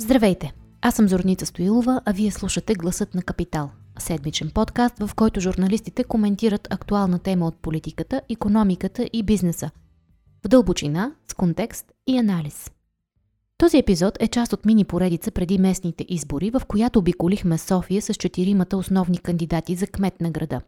[0.00, 0.52] Здравейте!
[0.82, 6.04] Аз съм Зорница Стоилова, а вие слушате Гласът на Капитал, седмичен подкаст, в който журналистите
[6.04, 9.70] коментират актуална тема от политиката, економиката и бизнеса.
[10.44, 12.70] В дълбочина, с контекст и анализ.
[13.58, 18.14] Този епизод е част от мини поредица преди местните избори, в която обиколихме София с
[18.14, 20.60] четиримата основни кандидати за кмет на града.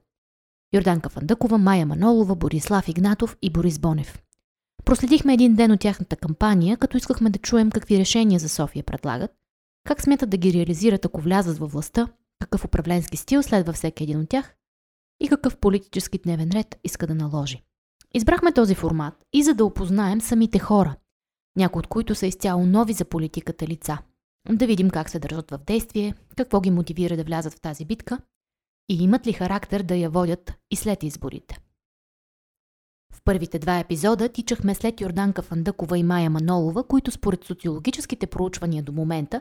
[0.74, 4.22] Йорданка Фандъкова, Майя Манолова, Борислав Игнатов и Борис Бонев.
[4.84, 9.30] Проследихме един ден от тяхната кампания, като искахме да чуем какви решения за София предлагат,
[9.84, 12.08] как смятат да ги реализират ако влязат във властта,
[12.40, 14.54] какъв управленски стил следва всеки един от тях
[15.20, 17.62] и какъв политически дневен ред иска да наложи.
[18.14, 20.96] Избрахме този формат и за да опознаем самите хора,
[21.56, 23.98] някои от които са изцяло нови за политиката лица.
[24.50, 28.18] Да видим как се държат в действие, какво ги мотивира да влязат в тази битка
[28.88, 31.58] и имат ли характер да я водят и след изборите.
[33.12, 38.82] В първите два епизода тичахме след Йорданка Фандъкова и Майя Манолова, които според социологическите проучвания
[38.82, 39.40] до момента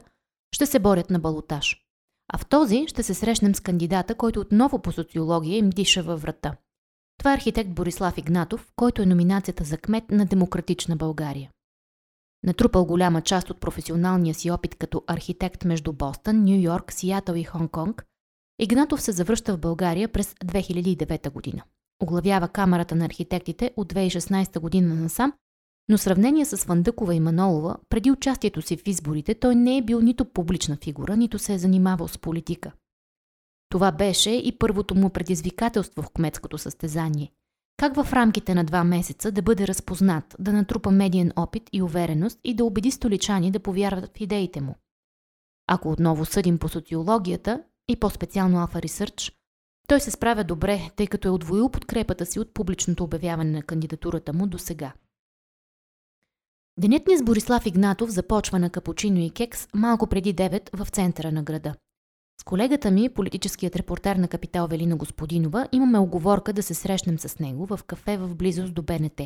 [0.55, 1.85] ще се борят на балотаж.
[2.33, 6.21] А в този ще се срещнем с кандидата, който отново по социология им диша във
[6.21, 6.55] врата.
[7.17, 11.49] Това е архитект Борислав Игнатов, който е номинацията за кмет на Демократична България.
[12.43, 17.45] Натрупал голяма част от професионалния си опит като архитект между Бостън, Нью Йорк, Сиатъл и
[17.45, 18.03] Хонг-Конг,
[18.59, 21.63] Игнатов се завръща в България през 2009 година.
[22.01, 25.33] Оглавява Камерата на архитектите от 2016 година насам,
[25.89, 29.81] но в сравнение с Вандъкова и Манолова, преди участието си в изборите, той не е
[29.81, 32.71] бил нито публична фигура, нито се е занимавал с политика.
[33.69, 37.31] Това беше и първото му предизвикателство в кметското състезание.
[37.77, 42.39] Как в рамките на два месеца да бъде разпознат, да натрупа медиен опит и увереност
[42.43, 44.75] и да убеди столичани да повярват в идеите му?
[45.67, 49.33] Ако отново съдим по социологията и по-специално Alpha Research,
[49.91, 54.33] той се справя добре, тъй като е отвоил подкрепата си от публичното обявяване на кандидатурата
[54.33, 54.93] му до сега.
[56.79, 61.31] Денят ни с Борислав Игнатов започва на капучино и кекс малко преди 9 в центъра
[61.31, 61.73] на града.
[62.41, 67.39] С колегата ми, политическият репортер на Капитал Велина Господинова, имаме оговорка да се срещнем с
[67.39, 69.21] него в кафе в близост до БНТ.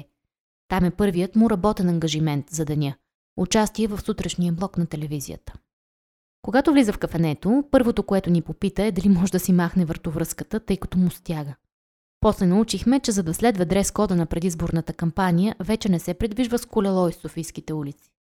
[0.68, 2.96] Там е първият му работен ангажимент за деня–
[3.38, 5.53] участие в сутрешния блок на телевизията.
[6.46, 10.60] Когато влиза в кафенето, първото, което ни попита е дали може да си махне въртовръзката,
[10.60, 11.56] тъй като му стяга.
[12.20, 16.58] После научихме, че за да следва дрес кода на предизборната кампания, вече не се придвижва
[16.58, 18.12] с колело из Софийските улици.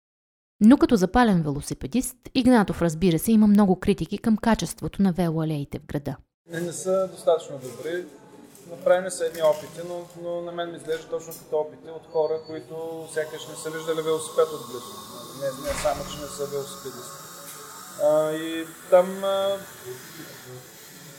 [0.60, 5.86] Но като запален велосипедист, Игнатов, разбира се, има много критики към качеството на велоалеите в
[5.86, 6.16] града.
[6.50, 8.04] Не, не са достатъчно добри.
[8.70, 12.40] Направени са едни опити, но, но на мен ми изглежда точно като опити от хора,
[12.46, 12.74] които
[13.14, 14.92] сякаш не са виждали велосипед отблизо.
[15.40, 17.23] Не, не само, че не са велосипедисти.
[18.02, 19.58] А, и там а,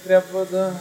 [0.03, 0.73] трябва да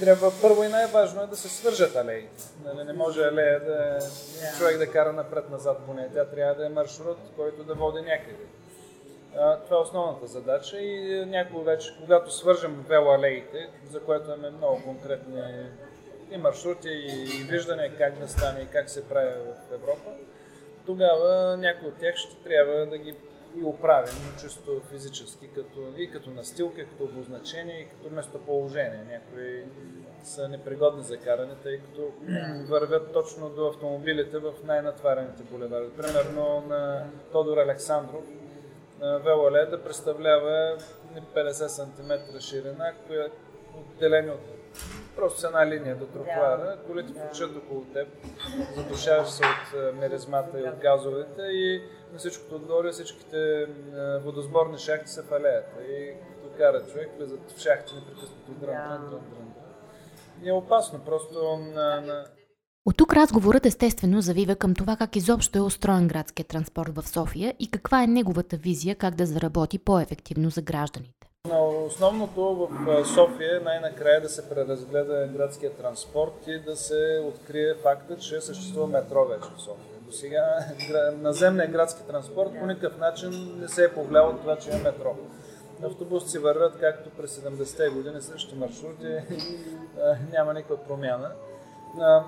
[0.00, 2.44] трябва първо и най-важно е да се свържат алеите.
[2.64, 6.10] Нали, не може алея да е, човек да кара напред-назад по нея.
[6.14, 8.44] Тя трябва да е маршрут, който да води някъде.
[9.36, 14.82] А, това е основната задача и някой вече, когато свържем велоалеите, за което имаме много
[14.84, 15.42] конкретни
[16.30, 20.10] и маршрути, и, виждане как да стане и как се прави в Европа,
[20.86, 23.14] тогава някой от тях ще трябва да ги
[23.56, 29.04] и оправим чисто физически, като, и като настилка, като обозначение, и като местоположение.
[29.10, 29.64] Някои
[30.24, 32.12] са непригодни за каране, тъй като
[32.68, 35.90] вървят точно до автомобилите в най-натварените булевари.
[35.96, 38.24] Примерно на Тодор Александров
[39.00, 40.76] велоледа представлява
[41.34, 43.36] 50 см ширина, която
[43.76, 44.40] отделени от
[45.16, 48.08] просто с една линия до тротуара, колите включат около теб,
[48.76, 51.82] задушаваш се от мерезмата и от газовете и
[52.14, 53.66] на всичкото отгоре всичките
[54.24, 55.64] водосборни шахти се палеят.
[55.90, 59.52] И като кара човек, влизат в шахти непрекъснато дрън, дрън, дрън, дрън.
[60.42, 62.24] И е опасно, просто на, на...
[62.86, 67.54] От тук разговорът естествено завива към това как изобщо е устроен градският транспорт в София
[67.58, 71.28] и каква е неговата визия как да заработи по-ефективно за гражданите.
[71.48, 77.74] Но основното в София е най-накрая да се преразгледа градския транспорт и да се открие
[77.74, 79.93] факта, че съществува метро вече в София.
[80.14, 80.58] Сега
[81.20, 85.16] наземният градски транспорт по никакъв начин не се е повлиял от това, че е метро.
[85.84, 89.06] Автобусите вървят както през 70-те години, същите маршрути,
[90.32, 91.30] няма никаква промяна.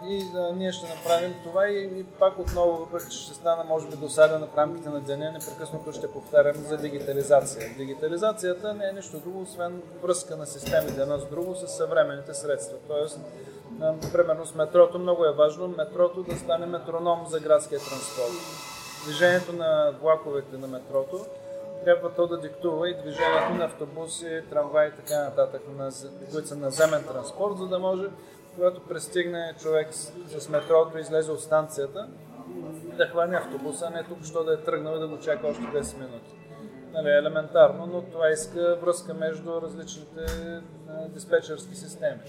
[0.08, 0.24] И
[0.54, 4.58] ние ще направим това и, пак отново, въпреки че ще стана може би досаден в
[4.58, 7.74] рамките на деня, непрекъснато ще повтарям за дигитализация.
[7.76, 12.78] Дигитализацията не е нищо друго, освен връзка на системите едно с друго с съвременните средства.
[12.88, 13.20] Тоест,
[14.12, 18.32] примерно с метрото много е важно метрото да стане метроном за градския транспорт.
[19.04, 21.26] Движението на влаковете на метрото
[21.84, 25.62] трябва то да диктува и движението на автобуси, трамваи и така нататък,
[26.32, 28.04] които са наземен транспорт, за да може,
[28.56, 29.88] когато пристигне човек
[30.26, 32.08] с метрото и излезе от станцията,
[32.96, 35.98] да хване автобуса, не тук, що да е тръгнал и да го чака още 10
[35.98, 36.34] минути.
[36.92, 40.26] нали, елементарно, но това иска връзка между различните
[41.08, 42.20] диспетчерски системи.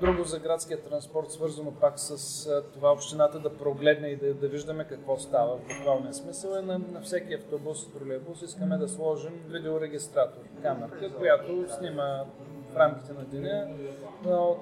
[0.00, 4.84] Друго за градския транспорт, свързано пак с това общината да прогледне и да, да виждаме
[4.84, 10.42] какво става в буквалния смисъл е на, на всеки автобус тролейбус искаме да сложим видеорегистратор,
[10.62, 12.24] камерка, която снима
[12.72, 13.68] в рамките на деня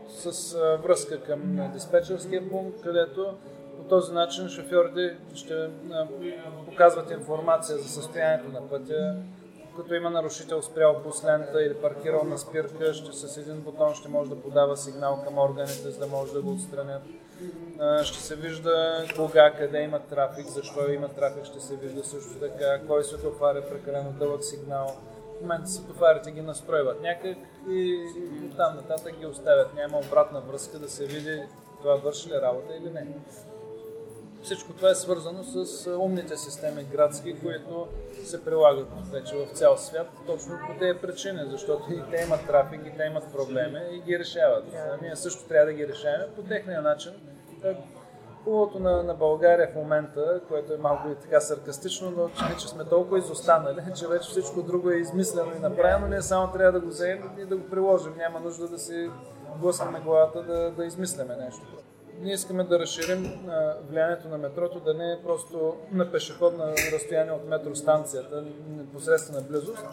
[0.09, 0.53] с
[0.83, 3.35] връзка към диспетчерския пункт, където
[3.77, 5.71] по този начин шофьорите ще
[6.67, 9.17] показват информация за състоянието на пътя,
[9.77, 14.09] като има нарушител спрял по лента или паркирал на спирка, ще с един бутон ще
[14.09, 17.03] може да подава сигнал към органите, за да може да го отстранят.
[18.03, 22.81] Ще се вижда кога, къде има трафик, защо има трафик, ще се вижда също така,
[22.87, 24.97] кой светофар е прекалено дълъг сигнал.
[25.39, 27.37] В момента светофарите ги настройват някак
[27.69, 28.07] и
[28.57, 29.75] там нататък ги оставят.
[29.75, 31.43] Няма обратна връзка да се види
[31.83, 33.07] това върши ли работа или не.
[34.43, 37.89] Всичко това е свързано с умните системи градски, които
[38.25, 42.81] се прилагат вече в цял свят, точно по тези причини, защото и те имат трафик,
[42.87, 44.65] и те имат проблеми и ги решават.
[44.75, 47.13] А ние също трябва да ги решаваме по техния начин.
[48.49, 52.69] Хубавото на, на България в момента, което е малко и така саркастично, но че, че
[52.69, 56.81] сме толкова изостанали, че вече всичко друго е измислено и направено, ние само трябва да
[56.81, 58.13] го вземем и да го приложим.
[58.17, 59.11] Няма нужда да си
[59.61, 61.67] блъскаме главата да, да измисляме нещо
[62.21, 63.41] ние искаме да разширим
[63.91, 69.85] влиянието на метрото да не е просто на пешеходно разстояние от метростанцията, непосредствена близост,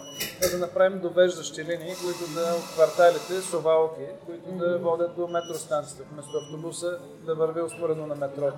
[0.46, 6.04] а да направим довеждащи линии, които да от кварталите, совалки, които да водят до метростанцията,
[6.12, 8.58] вместо автобуса да върви успоредно на метрото.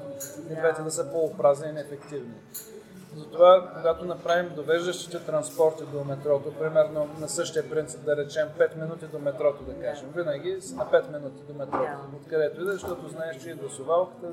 [0.52, 2.34] И двете да са по-опразни и неефективни.
[3.18, 9.06] Затова, когато направим довеждащите транспорти до метрото, примерно на същия принцип, да речем 5 минути
[9.06, 11.88] до метрото, да кажем, винаги на 5 минути до метрото,
[12.22, 14.28] откъдето и да, защото знаеш, че идва сувалката,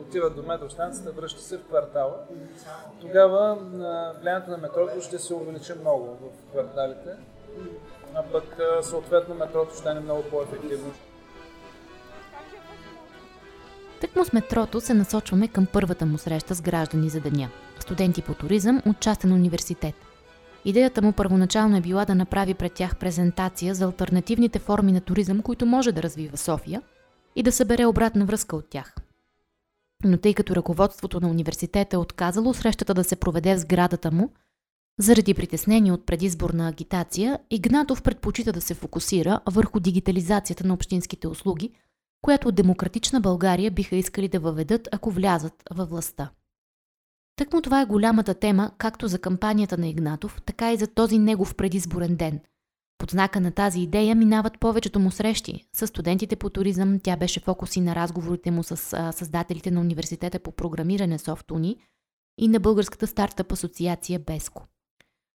[0.00, 2.14] отива до метростанцията, връща се в квартала.
[3.00, 3.58] Тогава
[4.20, 7.10] влиянието на метрото ще се увеличи много в кварталите,
[8.14, 8.44] а пък
[8.82, 10.92] съответно метрото ще стане много по-ефективно.
[14.04, 18.34] Тъкмо с метрото се насочваме към първата му среща с граждани за деня– студенти по
[18.34, 19.94] туризъм от частен университет.
[20.64, 25.42] Идеята му първоначално е била да направи пред тях презентация за альтернативните форми на туризъм,
[25.42, 26.82] които може да развива София
[27.36, 28.94] и да събере обратна връзка от тях.
[30.04, 34.30] Но тъй като ръководството на университета е отказало срещата да се проведе в сградата му,
[35.00, 41.70] заради притеснение от предизборна агитация, Игнатов предпочита да се фокусира върху дигитализацията на общинските услуги–
[42.24, 46.30] която от демократична България биха искали да въведат, ако влязат във властта.
[47.36, 51.54] Тъкмо това е голямата тема както за кампанията на Игнатов, така и за този негов
[51.54, 52.40] предизборен ден.
[52.98, 55.64] Под знака на тази идея минават повечето му срещи.
[55.76, 60.38] С студентите по туризъм тя беше фокуси на разговорите му с а, създателите на университета
[60.38, 61.76] по програмиране Софтуни
[62.38, 64.66] и на българската стартъп асоциация Беско.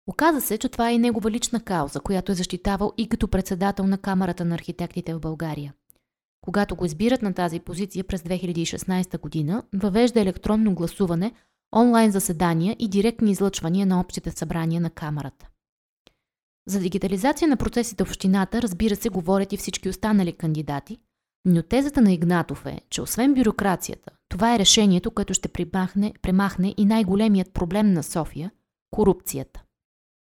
[0.08, 3.88] Оказа се, че това е и негова лична кауза, която е защитавал и като председател
[3.88, 5.74] на Камерата на архитектите в България–
[6.46, 11.34] когато го избират на тази позиция през 2016 година, въвежда електронно гласуване,
[11.76, 15.48] онлайн заседания и директни излъчвания на общите събрания на камерата.
[16.68, 20.98] За дигитализация на процесите в общината, разбира се, говорят и всички останали кандидати,
[21.46, 26.74] но тезата на Игнатов е, че освен бюрокрацията, това е решението, което ще премахне, премахне
[26.78, 28.52] и най-големият проблем на София–
[28.92, 29.64] корупцията.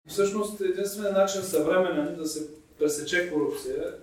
[0.09, 3.95] Всъщност единственият начин съвременен да се пресече корупция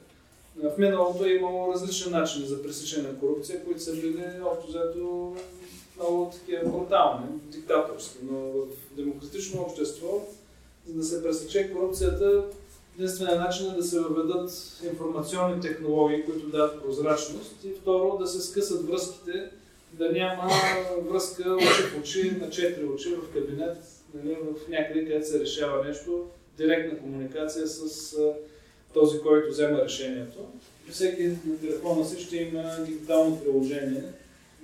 [0.69, 5.35] в миналото е имало различни начини за пресичане на корупция, които са били общо взето
[5.97, 8.17] много такива брутални, диктаторски.
[8.31, 10.27] Но в демократично общество,
[10.87, 12.43] за да се пресече корупцията,
[12.97, 14.51] единственият начин е да се въведат
[14.83, 19.49] информационни технологии, които дадат прозрачност и второ да се скъсат връзките,
[19.93, 20.49] да няма
[21.09, 23.77] връзка очи в очи, на четири очи в кабинет,
[24.13, 26.25] нали, в някъде, където се решава нещо,
[26.57, 28.17] директна комуникация с
[28.93, 30.39] този, който взема решението.
[30.91, 34.03] Всеки на телефона си ще има дигитално приложение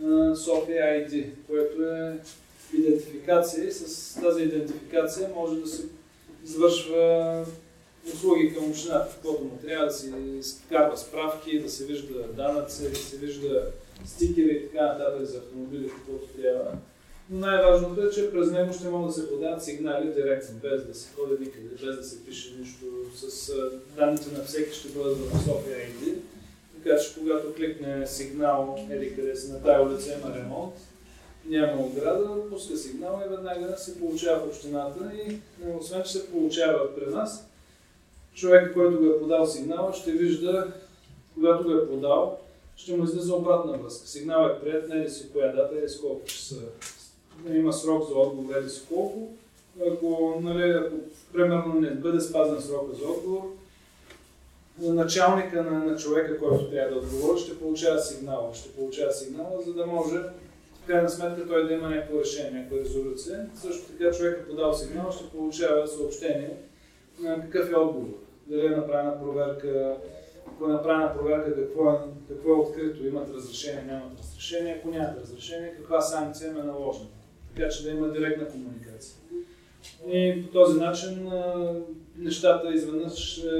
[0.01, 2.17] на Sophia ID, което е
[2.77, 5.83] идентификация и с тази идентификация може да се
[6.45, 7.45] извършва
[8.13, 12.95] услуги към общината, каквото му трябва да си изкарва справки, да се вижда данъци, да
[12.95, 13.71] се вижда
[14.05, 16.71] стикери и така нататък за автомобили, каквото трябва.
[17.29, 20.93] Но най-важното е, че през него ще могат да се подават сигнали директно, без да
[20.93, 22.85] се ходи никъде, без да се пише нищо.
[23.15, 23.53] С
[23.95, 26.15] данните на всеки ще бъдат в София ID.
[26.83, 30.73] Така че когато кликне сигнал, еди къде си на тази улица има ремонт,
[31.45, 35.37] няма ограда, пуска сигнал и веднага се получава в общината и
[35.79, 37.47] освен, че се получава при нас,
[38.33, 40.67] човек, който го е подал сигнала, ще вижда,
[41.33, 42.39] когато го е подал,
[42.75, 44.07] ще му излиза обратна връзка.
[44.07, 46.55] Сигнал е прият, не ли си коя дата, или с колко часа
[47.55, 49.27] има срок за отговор, еди си колко,
[49.91, 50.95] ако, нали, ако
[51.33, 53.53] примерно не бъде спазен срока за отговор,
[54.79, 58.51] началника на, на човека, който трябва да отговори, ще получава сигнал.
[58.53, 60.17] Ще получава сигнала, за да може
[60.83, 63.49] в крайна сметка той да има някакво решение, някаква резолюция.
[63.61, 66.57] Също така човека подал сигнал, ще получава съобщение
[67.19, 68.17] на какъв е отговор.
[68.47, 69.97] Дали е направена проверка,
[70.47, 75.21] ако е направена проверка какво е, какво е открито, имат разрешение, нямат разрешение, ако нямат
[75.21, 77.07] разрешение, каква санкция е наложена.
[77.57, 79.15] Така че да има директна комуникация.
[80.07, 81.31] И по този начин
[82.17, 83.13] нещата изведнъж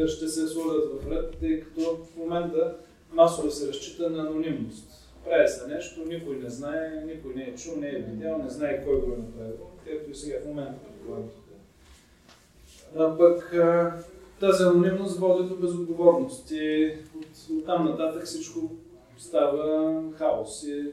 [0.07, 2.75] ще се сложат в ред, тъй като в момента
[3.13, 5.13] масово се разчита на анонимност.
[5.25, 8.85] Прави се нещо, никой не знае, никой не е чул, не е видял, не знае
[8.85, 11.29] кой го е направил, както и сега в момента предполагам
[12.97, 13.55] А пък
[14.39, 16.93] тази анонимност води до безотговорност и
[17.51, 18.71] от там нататък всичко
[19.17, 20.63] става хаос.
[20.63, 20.91] И,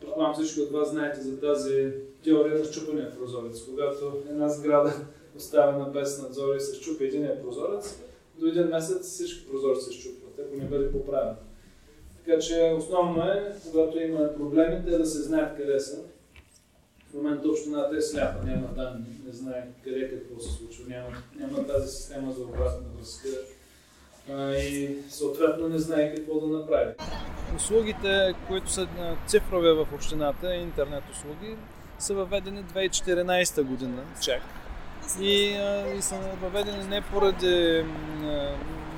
[0.00, 1.92] предполагам всички от вас знаете за тази
[2.24, 3.62] теория на щупания прозорец.
[3.64, 4.92] Когато една сграда
[5.36, 7.98] оставена без надзор и се щупи единия прозорец,
[8.38, 11.34] до един месец всички прозорци се щупват, ако не бъде поправен.
[12.24, 16.02] Така че основно е, когато има проблеми, те да се знаят къде са.
[17.10, 21.08] В момента общината е сляпа, няма данни, не знае къде какво се случва, няма,
[21.40, 23.28] няма тази система за обратна връзка
[24.32, 26.92] и съответно не знае какво да направи.
[27.56, 28.88] Услугите, които са
[29.26, 31.56] цифрови в общината, интернет услуги,
[31.98, 34.42] са въведени 2014 година чак.
[35.20, 35.58] И,
[35.98, 37.84] и са въведени не поради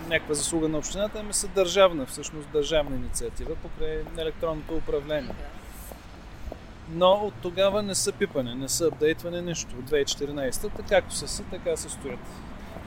[0.08, 5.34] някаква заслуга на общината, ами са държавна, всъщност държавна инициатива покрай електронното управление.
[6.90, 10.62] Но от тогава не са пипани, не са апдейтвани нищо от 2014.
[10.62, 12.18] Така както са си, така се стоят.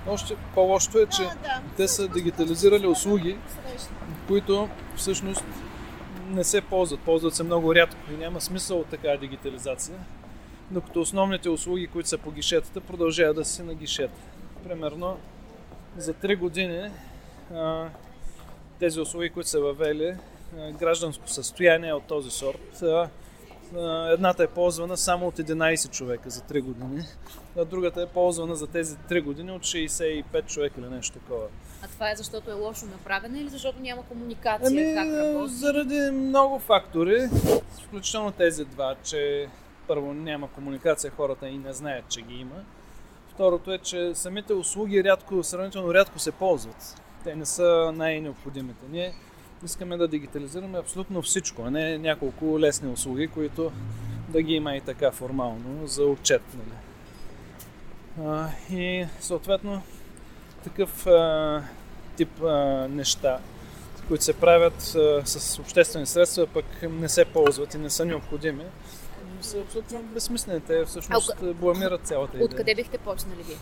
[0.08, 1.30] Още по-лошото е, че
[1.78, 3.38] те са дигитализирали услуги,
[4.28, 5.44] които всъщност
[6.30, 7.00] не се ползват.
[7.00, 9.96] Ползват се много рядко и няма смисъл от такава дигитализация.
[10.72, 14.20] Докато основните услуги, които са по гишетата, продължават да си на гишета.
[14.64, 15.18] Примерно
[15.98, 16.92] за 3 години
[18.80, 20.16] тези услуги, които са въвели,
[20.80, 22.84] гражданско състояние от този сорт,
[24.14, 27.04] едната е ползвана само от 11 човека за 3 години,
[27.58, 31.46] а другата е ползвана за тези 3 години от 65 човека или нещо такова.
[31.84, 34.68] А това е защото е лошо направено или защото няма комуникация?
[34.68, 35.54] Ами, как работи?
[35.54, 37.30] Заради много фактори,
[37.88, 39.48] включително тези два, че
[39.88, 42.56] първо няма комуникация, хората и не знаят, че ги има.
[43.34, 47.02] Второто е, че самите услуги рядко, сравнително рядко се ползват.
[47.24, 48.86] Те не са най-необходимите.
[48.90, 49.14] Ние
[49.66, 53.72] искаме да дигитализираме абсолютно всичко, а не няколко лесни услуги, които
[54.30, 56.42] да ги има и така формално за отчет.
[56.54, 56.78] Нали?
[58.30, 59.82] А, и съответно
[60.64, 61.64] такъв а,
[62.16, 63.40] тип а, неща,
[64.08, 68.64] които се правят а, с обществени средства, пък не се ползват и не са необходими,
[69.42, 70.62] са абсолютно безсмислени.
[70.62, 72.46] Те всъщност а, бламират цялата идея.
[72.46, 73.58] Откъде бихте почнали вие?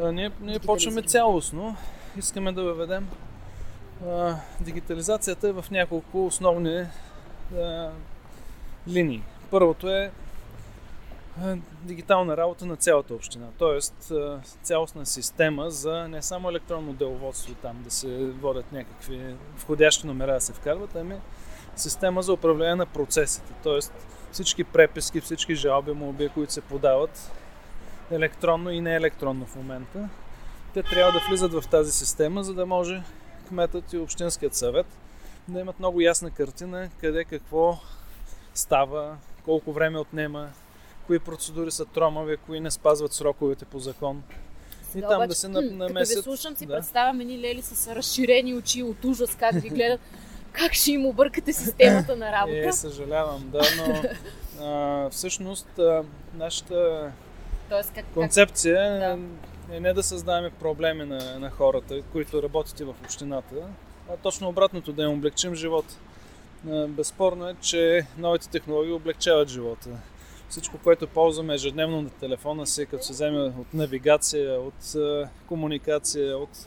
[0.00, 1.76] А, ние, ние почваме цялостно.
[2.16, 3.08] Искаме да въведем
[4.60, 6.86] дигитализацията е в няколко основни
[7.56, 7.90] а,
[8.88, 9.22] линии.
[9.50, 10.10] Първото е
[11.82, 13.78] дигитална работа на цялата община, т.е.
[14.62, 20.40] цялостна система за не само електронно деловодство там да се водят някакви входящи номера да
[20.40, 21.16] се вкарват, ами
[21.76, 23.78] система за управление на процесите, т.е.
[24.32, 27.32] всички преписки, всички жалби, молби, които се подават
[28.10, 30.08] електронно и не електронно в момента,
[30.74, 33.02] те трябва да влизат в тази система, за да може
[33.50, 34.86] кметът и общинският съвет
[35.48, 37.78] да имат много ясна картина къде какво
[38.54, 40.48] става, колко време отнема,
[41.06, 44.22] кои процедури са тромави, кои не спазват сроковете по закон.
[44.94, 46.16] И да, там обаче, да се намесят.
[46.16, 46.76] Като ви слушам, си да.
[46.76, 50.00] представям едни лели с разширени очи от ужас, как ви гледат.
[50.52, 52.68] как ще им объркате системата на работа?
[52.68, 54.02] Е, съжалявам, да, но
[54.66, 56.02] а, всъщност а,
[56.34, 57.10] нашата
[57.68, 59.18] Тоест, как, концепция как...
[59.18, 59.26] Да.
[59.70, 63.54] Е не да създаваме проблеми на, на хората, които работят и в общината,
[64.10, 65.94] а точно обратното, да им облегчим живота.
[66.88, 69.90] Безспорно е, че новите технологии облегчават живота
[70.50, 74.96] всичко, което ползваме ежедневно на телефона си, като се вземе от навигация, от
[75.46, 76.66] комуникация, от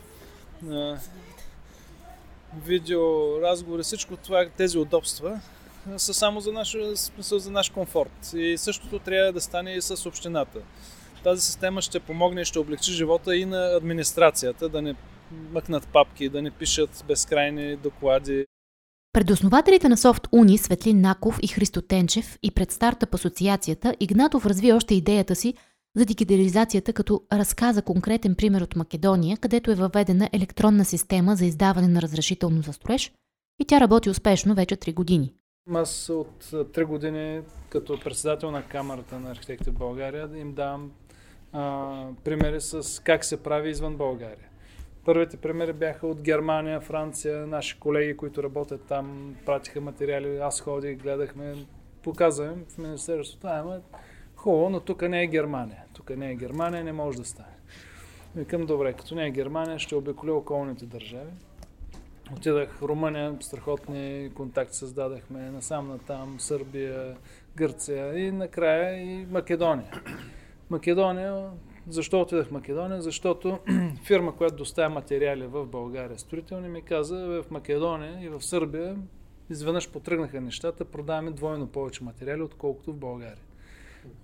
[2.65, 3.01] видео,
[3.41, 5.41] разговори, всичко това, тези удобства
[5.97, 6.77] са само за наш,
[7.19, 8.33] за наш комфорт.
[8.33, 10.59] И същото трябва да стане и с общината.
[11.23, 14.95] Тази система ще помогне и ще облегчи живота и на администрацията, да не
[15.51, 18.45] мъкнат папки, да не пишат безкрайни доклади.
[19.13, 24.45] Пред основателите на Софт Уни Светлин Наков и Христо Тенчев и пред старта асоциацията Игнатов
[24.45, 25.53] разви още идеята си
[25.97, 31.87] за дигитализацията, като разказа конкретен пример от Македония, където е въведена електронна система за издаване
[31.87, 33.11] на разрешително за строеж
[33.59, 35.33] и тя работи успешно вече 3 години.
[35.73, 40.91] Аз от три години като председател на Камерата на архитекти в България им давам
[41.53, 44.49] а, примери с как се прави извън България.
[45.05, 50.97] Първите примери бяха от Германия, Франция, наши колеги, които работят там, пратиха материали, аз ходих,
[50.97, 51.55] гледахме,
[52.03, 53.79] показвам в Министерството, ама
[54.35, 55.83] хубаво, но тук не е Германия.
[55.93, 57.55] Тук не е Германия, не може да стане.
[58.35, 61.31] Викам, добре, като не е Германия, ще обиколя околните държави.
[62.37, 67.15] Отидах в Румъния, страхотни контакти създадахме, насам на там, Сърбия,
[67.55, 69.91] Гърция и накрая и Македония.
[70.73, 71.49] Македония,
[71.87, 73.01] защо отидах в Македония?
[73.01, 73.59] Защото
[74.05, 78.97] фирма, която доставя материали в България, строителни, ми каза в Македония и в Сърбия
[79.49, 83.43] изведнъж потръгнаха нещата, продаваме двойно повече материали, отколкото в България.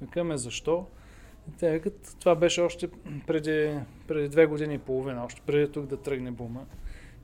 [0.01, 0.85] Викаме защо?
[1.59, 2.89] Те викат, това беше още
[3.27, 6.65] преди, преди две години и половина, още преди тук да тръгне бума.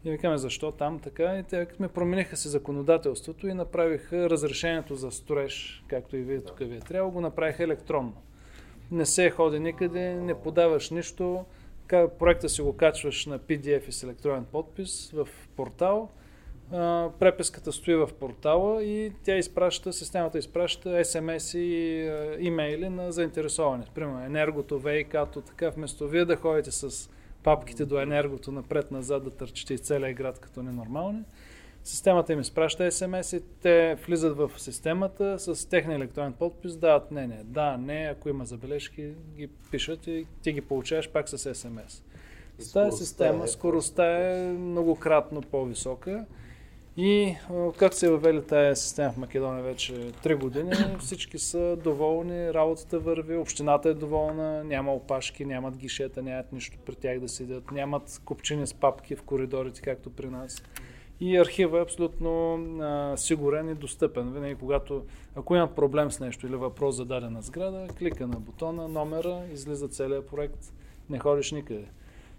[0.04, 1.40] И викаме защо там така.
[1.40, 6.60] И те ме промениха се законодателството и направиха разрешението за строеж, както и вие тук
[6.60, 8.14] ви е трябва, го направиха електронно.
[8.92, 11.46] Не се ходи никъде, не подаваш нищо.
[12.20, 16.10] Проекта си го качваш на PDF и с електронен подпис в портал
[17.20, 23.84] преписката стои в портала и тя изпраща, системата изпраща СМС и имейли на заинтересовани.
[23.96, 27.10] Примерно енергото, ВИК-то, така вместо вие да ходите с
[27.44, 31.24] папките до енергото напред-назад да търчите из целия град като ненормални.
[31.86, 37.28] Системата им изпраща СМС и те влизат в системата с техния електронен подпис, дават не,
[37.28, 42.04] не, да, не, ако има забележки, ги пишат и ти ги получаваш пак с СМС.
[42.60, 46.26] С тази система е скоростта е многократно по-висока
[46.98, 52.54] и откакто се е въвели тази система в Македония вече 3 години, всички са доволни,
[52.54, 57.72] работата върви, общината е доволна, няма опашки, нямат гишета, нямат нищо при тях да седят,
[57.72, 60.64] нямат купчини с папки в коридорите, както при нас.
[61.20, 64.34] И архива е абсолютно а, сигурен и достъпен.
[64.34, 65.04] Винаги, когато,
[65.36, 69.88] ако има проблем с нещо или въпрос за дадена сграда, клика на бутона, номера, излиза
[69.88, 70.74] целият проект,
[71.10, 71.86] не ходиш никъде.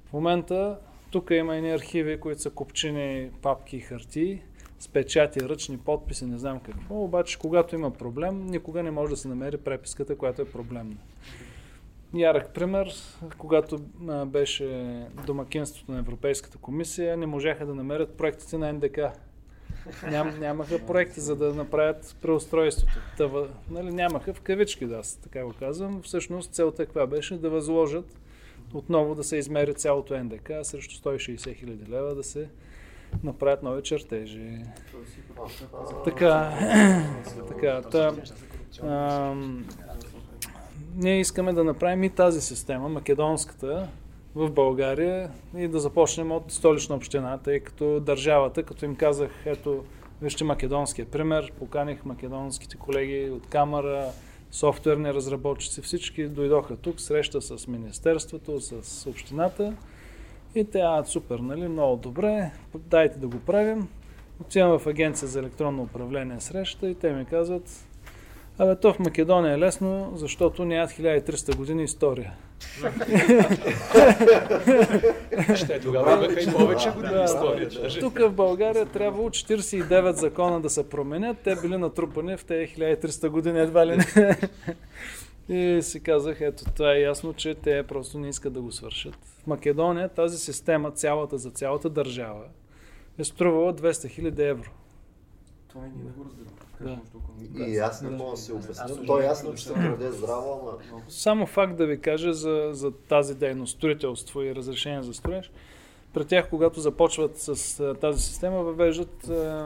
[0.06, 0.78] В момента
[1.10, 4.42] тук има и архиви, които са купчини папки и хартии,
[4.78, 7.04] с печати, ръчни подписи, не знам какво.
[7.04, 10.96] Обаче, когато има проблем, никога не може да се намери преписката, която е проблемна.
[12.14, 12.92] Ярък пример,
[13.38, 13.78] когато
[14.26, 18.98] беше домакинството на Европейската комисия, не можаха да намерят проектите на НДК.
[20.10, 22.98] Ням, нямаха проекти, за да направят преустройството.
[23.16, 26.02] Тъва, нали, нямаха в кавички, да, така го казвам.
[26.02, 27.36] Всъщност целта каква беше?
[27.36, 28.18] Да възложат
[28.74, 32.48] отново да се измери цялото НДК срещу 160 хиляди лева да се
[33.24, 34.58] направят нови чертежи.
[36.04, 36.52] Така,
[37.48, 37.82] така,
[40.96, 43.88] ние искаме да направим и тази система, македонската,
[44.34, 49.84] в България и да започнем от столична община, тъй като държавата, като им казах, ето,
[50.22, 54.06] вижте македонския пример, поканих македонските колеги от камера,
[54.50, 59.74] софтуерни разработчици, всички дойдоха тук, среща с Министерството, с общината
[60.54, 63.88] и те, а, супер, нали, много добре, дайте да го правим.
[64.40, 67.85] Отивам в агенция за електронно управление среща и те ми казват,
[68.58, 72.32] Абе, то в Македония е лесно, защото нямат 1300 години история.
[75.54, 77.70] Ще тогава имаха и повече години история.
[78.00, 81.36] Тук в България трябва 49 закона да се променят.
[81.44, 84.38] Те били натрупани в тези 1300 години едва ли не.
[85.48, 89.14] И си казах, ето това е ясно, че те просто не искат да го свършат.
[89.42, 92.44] В Македония тази система, цялата за цялата държава,
[93.18, 93.90] е струвала 200
[94.22, 94.70] 000 евро.
[95.76, 97.00] Това е ние не го разбирам.
[97.54, 97.64] Да.
[97.64, 99.06] И аз не мога да се обясня.
[99.06, 101.02] То е ясно, че се краде здраво, ама...
[101.08, 105.50] Само факт да ви кажа за, за тази дейност, строителство и разрешение за строеж.
[106.12, 109.64] При тях, когато започват с тази система, въвеждат е,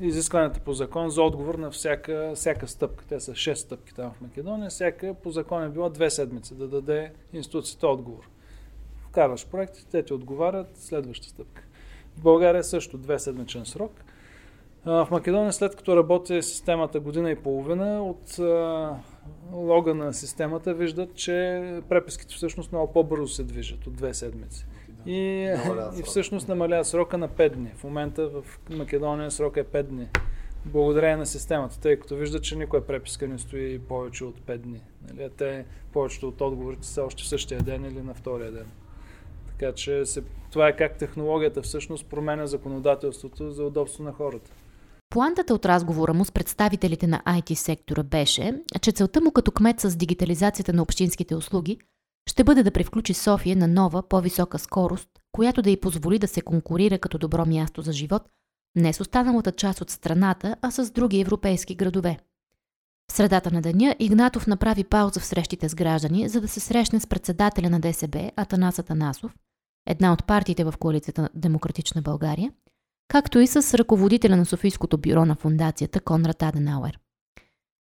[0.00, 3.04] изискванията по закон за отговор на всяка, всяка стъпка.
[3.08, 4.70] Те са 6 стъпки там в Македония.
[4.70, 8.28] Всяка по закон е била 2 седмици да даде институцията отговор.
[9.08, 11.62] Вкарваш проект, те ти отговарят, следваща стъпка.
[12.16, 13.92] В България също 2 седмичен срок–
[14.86, 18.38] в Македония, след като работи системата година и половина, от
[19.52, 24.66] лога на системата виждат, че преписките всъщност много по-бързо се движат от две седмици.
[25.06, 25.50] И,
[25.98, 27.72] и всъщност намалява срока на 5 дни.
[27.76, 30.08] В момента в Македония срока е 5 дни.
[30.66, 34.80] Благодарение на системата, тъй като виждат, че никоя преписка не стои повече от 5 дни.
[35.08, 35.30] Нали?
[35.36, 38.66] те повечето от отговорите са още в същия ден или на втория ден.
[39.46, 44.50] Така че се, това е как технологията всъщност променя законодателството за удобство на хората.
[45.14, 49.80] Плантата от разговора му с представителите на IT сектора беше, че целта му като кмет
[49.80, 51.78] с дигитализацията на общинските услуги
[52.30, 56.40] ще бъде да превключи София на нова, по-висока скорост, която да й позволи да се
[56.40, 58.22] конкурира като добро място за живот
[58.76, 62.18] Не с останалата част от страната, а с други европейски градове.
[63.10, 67.00] В средата на деня Игнатов направи пауза в срещите с граждани, за да се срещне
[67.00, 69.34] с председателя на ДСБ Атанас Атанасов,
[69.86, 72.52] една от партиите в коалицията на Демократична България,
[73.14, 76.98] както и с ръководителя на Софийското бюро на фундацията Конрад Аденауер.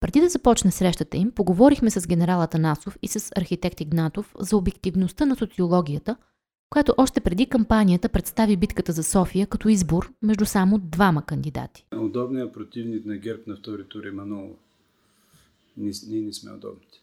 [0.01, 5.27] Преди да започне срещата им, поговорихме с генерал Атанасов и с архитект Игнатов за обективността
[5.27, 6.17] на социологията,
[6.71, 11.87] която още преди кампанията представи битката за София като избор между само двама кандидати.
[11.97, 14.55] Удобният противник на ГЕРБ на втори тур е Манолова.
[15.77, 16.99] Ние, ние не сме удобните.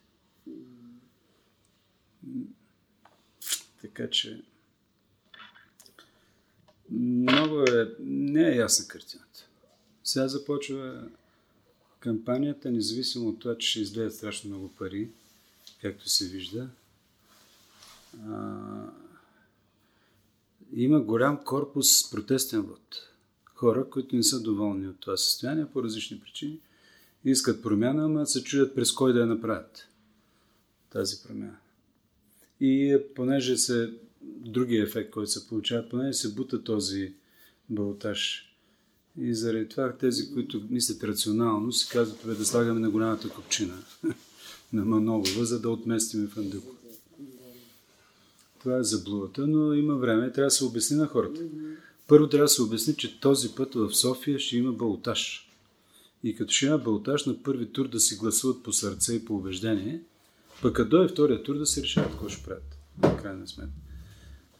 [3.81, 4.41] Така че
[6.91, 9.47] много е, не е ясна картината.
[10.03, 11.07] Сега започва
[11.99, 15.09] кампанията, независимо от това, че ще излеят страшно много пари,
[15.81, 16.69] както се вижда.
[18.27, 18.57] А,
[20.73, 23.09] има голям корпус протестен вод.
[23.45, 26.59] Хора, които не са доволни от това състояние по различни причини,
[27.25, 29.87] искат промяна, ама се чудят през кой да я направят
[30.89, 31.57] тази промяна.
[32.59, 33.93] И понеже се
[34.27, 37.13] другия ефект, който се получава, понеже се бута този
[37.69, 38.43] балотаж.
[39.19, 43.73] И заради това тези, които мислят рационално, си казват, бе, да слагаме на голямата копчина
[44.73, 46.75] на Манолова, за да отместиме Фандъко.
[48.59, 50.31] Това е заблудата, но има време.
[50.31, 51.41] Трябва да се обясни на хората.
[52.07, 55.49] Първо трябва да се обясни, че този път в София ще има балотаж.
[56.23, 59.35] И като ще има балотаж на първи тур да си гласуват по сърце и по
[59.35, 60.01] убеждение,
[60.61, 62.77] пък като дойде втория тур да се решават какво ще правят.
[63.21, 63.86] Крайна сметка.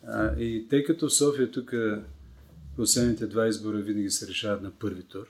[0.08, 1.74] А, и тъй като в София тук
[2.76, 5.28] последните два избора винаги се решават на първи тур,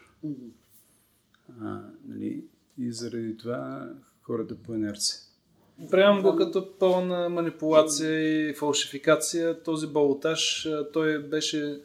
[1.62, 2.44] а, нали,
[2.80, 3.90] и заради това
[4.22, 5.20] хората по инерция.
[5.92, 9.64] Приемам го като пълна манипулация и фалшификация.
[9.64, 11.82] Този балотаж, той беше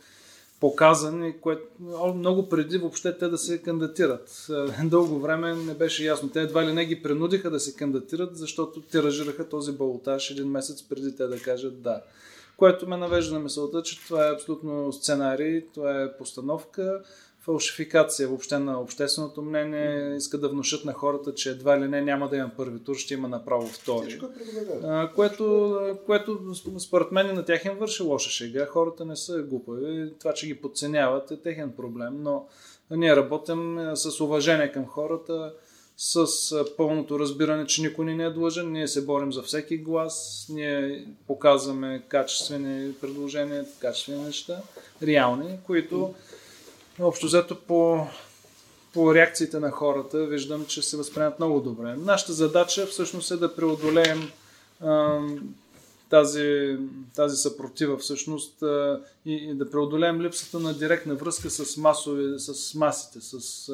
[0.61, 1.65] показан и което
[2.15, 4.47] много преди въобще те да се кандидатират.
[4.85, 6.29] Дълго време не беше ясно.
[6.31, 10.83] Те едва ли не ги принудиха да се кандидатират, защото тиражираха този балотаж един месец
[10.83, 12.03] преди те да кажат да
[12.57, 17.03] което ме навежда на мисълта, че това е абсолютно сценарий, това е постановка,
[17.43, 22.29] фалшификация въобще на общественото мнение, иска да внушат на хората, че едва ли не няма
[22.29, 24.21] да има първи тур, ще има направо втори.
[24.85, 26.39] А, което, което
[26.79, 28.67] според мен на тях им върши лоша шега.
[28.67, 30.13] Хората не са глупави.
[30.19, 32.47] Това, че ги подценяват е техен проблем, но
[32.91, 35.55] ние работим с уважение към хората
[35.97, 36.27] с
[36.77, 38.73] пълното разбиране, че никой не е длъжен.
[38.73, 44.63] Ние се борим за всеки глас, ние показваме качествени предложения, качествени неща,
[45.03, 46.15] реални, които
[47.01, 48.07] общо взето по,
[48.95, 51.95] по реакциите на хората виждам, че се възприемат много добре.
[51.97, 54.31] Нашата задача всъщност е да преодолеем
[56.13, 56.79] тази,
[57.17, 58.63] тази съпротива всъщност
[59.27, 63.69] и, и да преодолеем липсата на директна връзка с, масови, с масите, с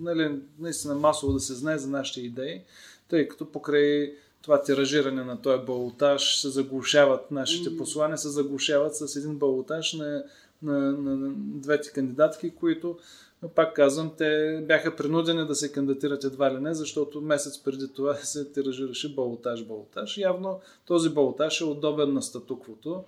[0.00, 2.60] нали, наистина масово да се знае за нашите идеи,
[3.08, 9.16] тъй като покрай това тиражиране на този балотаж се заглушават нашите послания, се заглушават с
[9.16, 10.24] един балотаж на,
[10.62, 12.98] на, на, на двете кандидатки, които
[13.42, 17.92] но пак казвам, те бяха принудени да се кандидатират едва ли не, защото месец преди
[17.92, 20.18] това се тиражираше балотаж, балотаж.
[20.18, 23.04] Явно този балотаж е удобен на статуквото.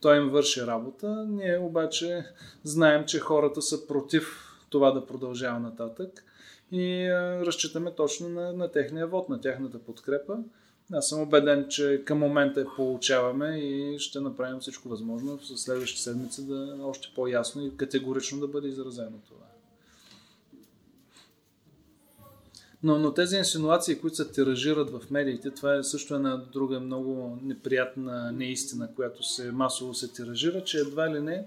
[0.00, 1.26] Той им върши работа.
[1.28, 2.24] Ние обаче
[2.64, 6.24] знаем, че хората са против това да продължава нататък
[6.72, 7.10] и
[7.46, 10.38] разчитаме точно на, на техния вод, на тяхната подкрепа.
[10.92, 16.02] Аз съм убеден, че към момента я получаваме и ще направим всичко възможно в следващите
[16.02, 19.55] седмици да още по-ясно и категорично да бъде изразено това.
[22.86, 27.38] Но, но тези инсинуации, които се тиражират в медиите, това е също една друга много
[27.42, 31.44] неприятна неистина, която се масово се тиражира, че едва ли не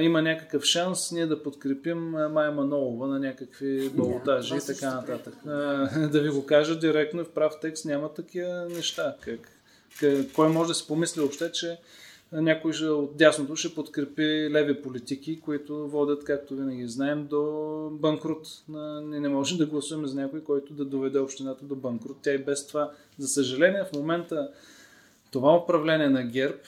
[0.00, 5.34] има някакъв шанс ние да подкрепим Майя Манолова на някакви балотажи и така нататък.
[6.12, 9.16] да ви го кажа директно в прав текст няма такива неща.
[9.20, 9.40] Как,
[10.00, 11.78] как, кой може да си помисли въобще, че
[12.42, 18.48] някой от дясното ще подкрепи леви политики, които водят, както винаги знаем, до банкрут.
[19.02, 22.16] Ние не можем да гласуваме за някой, който да доведе общината до банкрут.
[22.22, 24.50] Тя и без това, за съжаление, в момента
[25.30, 26.58] това управление на ГЕРБ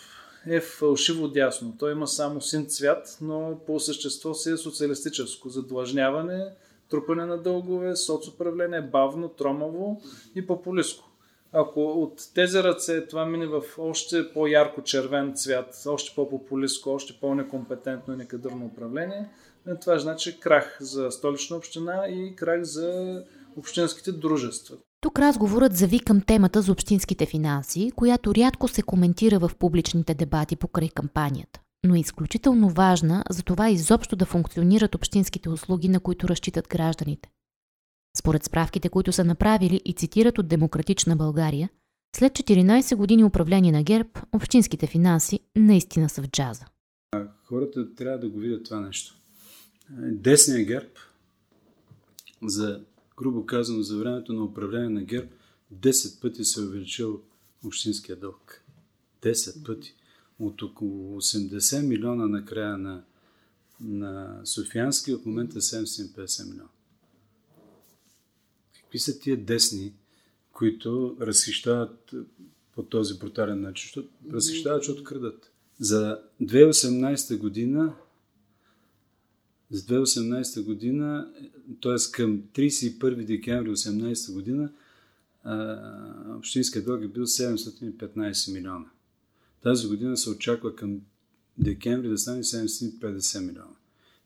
[0.46, 1.74] е фалшиво дясно.
[1.78, 5.48] Той има само син цвят, но по същество си е социалистическо.
[5.48, 6.44] Задлъжняване,
[6.90, 10.02] трупане на дългове, соцуправление, бавно, тромаво
[10.34, 11.07] и популистко.
[11.52, 18.14] Ако от тези ръце това мине в още по-ярко червен цвят, още по-популистко, още по-некомпетентно
[18.14, 19.28] и некадърно управление,
[19.68, 23.22] е, това значи крах за столична община и крах за
[23.56, 24.76] общинските дружества.
[25.00, 30.56] Тук разговорът зави към темата за общинските финанси, която рядко се коментира в публичните дебати
[30.56, 31.60] покрай кампанията.
[31.84, 37.28] но е изключително важна за това изобщо да функционират общинските услуги, на които разчитат гражданите.
[38.18, 41.70] Според справките, които са направили и цитират от Демократична България,
[42.16, 46.64] след 14 години управление на ГЕРБ, общинските финанси наистина са в джаза.
[47.44, 49.18] Хората трябва да го видят това нещо.
[50.00, 50.88] Десният ГЕРБ,
[52.42, 52.80] за,
[53.16, 55.28] грубо казано, за времето на управление на ГЕРБ,
[55.74, 57.20] 10 пъти се е увеличил
[57.64, 58.64] общинския дълг.
[59.22, 59.94] 10 пъти.
[60.38, 63.02] От около 80 милиона на края на,
[63.80, 66.68] на Софиянски, в момента 750 милиона.
[68.88, 69.92] Какви са тия десни,
[70.52, 72.14] които разхищават
[72.74, 73.84] по този брутален начин?
[73.86, 75.52] Защото, разхищават, защото крадат.
[75.80, 77.94] За 2018 година
[79.70, 81.32] за 2018 година,
[81.82, 82.12] т.е.
[82.12, 84.72] към 31 декември 2018 година,
[86.36, 88.86] общинският дълг е бил 715 милиона.
[89.62, 91.00] Тази година се очаква към
[91.58, 93.74] декември да стане 750 милиона.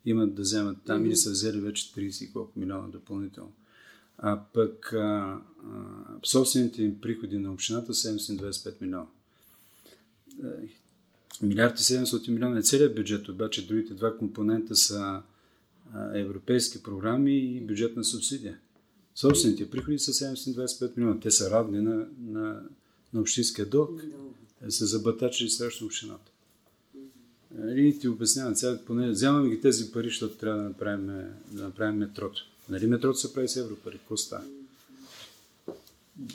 [0.04, 3.52] Имат да вземат там или са взели вече 30 колко милиона допълнително.
[4.24, 5.38] А пък а,
[6.24, 9.06] собствените им приходи на общината 725 милиона.
[10.44, 10.68] Е,
[11.42, 15.22] милиард и 700 милиона е целият бюджет, обаче другите два компонента са
[16.14, 18.58] европейски програми и бюджетна субсидия.
[19.14, 21.20] Собствените приходи са 725 милиона.
[21.20, 22.62] Те са равни на, на,
[23.14, 24.04] на общинския дълг.
[24.64, 26.32] Те са забатачили срещу общината.
[27.76, 31.06] И ти обяснявам, сега поне вземаме ги тези пари, защото трябва да направим,
[31.52, 32.51] да направим метрото.
[32.68, 33.98] Нали метрото се прави с европари?
[33.98, 34.44] Какво става?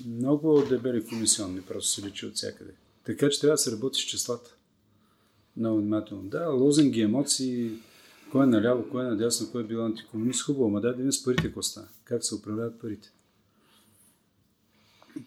[0.06, 2.72] Много дебели комисионни, просто се личи от всякъде.
[3.04, 4.56] Така че трябва да се работи с числата.
[5.58, 6.24] Много внимателно.
[6.24, 7.72] Да, лозинги, емоции,
[8.32, 11.24] кой е наляво, кой е надясно, кой е бил антикомунист, хубаво, ама да видим с
[11.24, 11.88] парите какво става.
[12.04, 13.12] Как се управляват парите.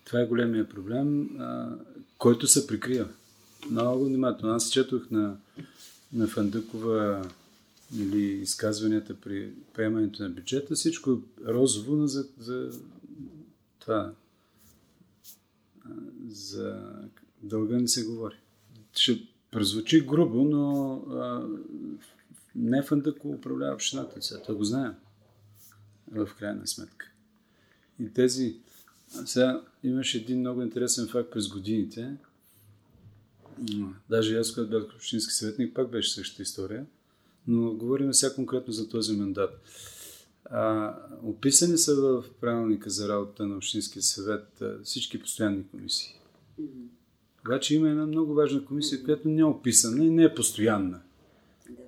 [0.04, 1.76] Това е големия проблем, а,
[2.18, 3.08] който се прикрива.
[3.70, 4.54] Много внимателно.
[4.54, 5.36] Аз четох на,
[6.12, 7.28] на Фандъкова
[7.96, 12.70] или изказванията при приемането на бюджета, всичко е розово, но за, за
[13.78, 14.12] това
[16.28, 16.96] за
[17.42, 18.36] дълга не се говори.
[18.92, 21.48] Ще прозвучи грубо, но а,
[22.54, 24.22] не Фандъко управлява общината.
[24.22, 24.94] Сега това го знаем
[26.12, 27.10] в крайна сметка.
[28.00, 28.56] И тези...
[29.24, 32.16] Сега имаше един много интересен факт през годините.
[34.10, 36.86] Даже аз, когато бях общински съветник, пак беше същата история–
[37.46, 39.60] но говорим сега конкретно за този мандат.
[40.44, 46.20] А, описани са в правилника за работа на Общинския съвет всички постоянни комисии.
[47.40, 51.00] Обаче има една много важна комисия, която не е описана и не е постоянна.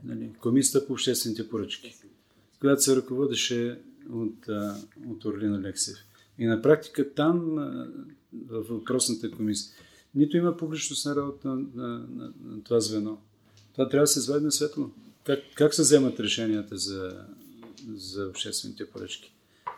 [0.04, 1.96] Нали, комисията по обществените поръчки,
[2.60, 4.48] която се ръководеше от,
[5.08, 5.96] от Орлина Лексев.
[6.38, 7.54] И на практика там,
[8.46, 9.74] в въпросната комисия,
[10.14, 13.18] нито има публичност на работа на, на, на, на това звено.
[13.72, 14.90] Това трябва да се извади на светло.
[15.24, 17.24] Как, как се вземат решенията за,
[17.94, 19.32] за обществените поръчки?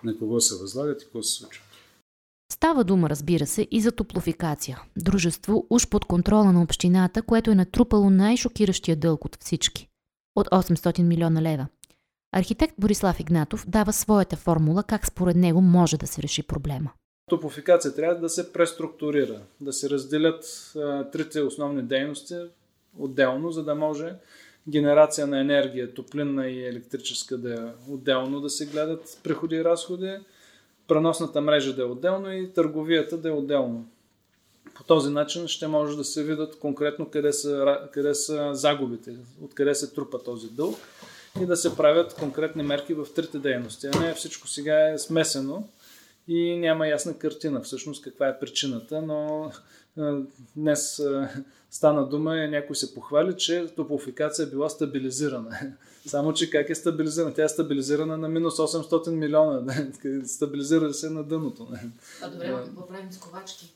[0.04, 1.62] На кого се възлагат и какво се случва?
[2.52, 4.82] Става дума, разбира се, и за топлофикация.
[4.96, 9.88] Дружество уж под контрола на общината, което е натрупало най-шокиращия дълг от всички.
[10.36, 11.66] От 800 милиона лева.
[12.32, 16.90] Архитект Борислав Игнатов дава своята формула как според него може да се реши проблема.
[17.30, 22.34] Топофикация трябва да се преструктурира, да се разделят а, трите основни дейности
[22.98, 24.14] отделно, за да може
[24.68, 30.16] генерация на енергия, топлинна и електрическа да е отделно да се гледат приходи и разходи,
[30.88, 33.86] преносната мрежа да е отделно и търговията да е отделно.
[34.74, 39.74] По този начин ще може да се видят конкретно къде са, къде са загубите, откъде
[39.74, 40.76] се трупа този дълг
[41.42, 43.88] и да се правят конкретни мерки в трите дейности.
[43.94, 45.68] А не всичко сега е смесено
[46.28, 49.50] и няма ясна картина всъщност каква е причината, но
[50.56, 51.02] днес
[51.74, 55.58] стана дума и някой се похвали, че топлофикация е била стабилизирана.
[56.06, 57.34] Само, че как е стабилизирана?
[57.34, 59.74] Тя е стабилизирана на минус 800 милиона.
[60.26, 61.68] Стабилизира се на дъното.
[62.22, 63.72] А добре, какво правим с ковачки?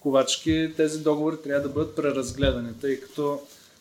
[0.00, 3.40] Ковачки, тези договори трябва да бъдат преразгледани, тъй като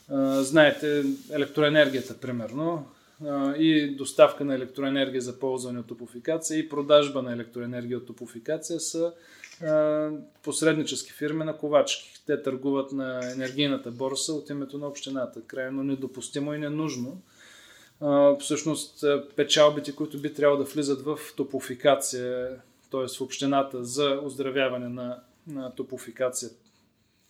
[0.09, 2.85] а, знаете електроенергията, примерно,
[3.25, 8.79] а, и доставка на електроенергия за ползване от топофикация и продажба на електроенергия от топофикация
[8.79, 9.13] са
[10.43, 12.13] посреднически фирми на ковачки.
[12.25, 15.41] Те търгуват на енергийната борса от името на общината.
[15.41, 17.21] Крайно недопустимо и ненужно.
[18.39, 22.49] Всъщност печалбите, които би трябвало да влизат в топофикация,
[22.91, 23.17] т.е.
[23.17, 26.49] в общината за оздравяване на, на топофикация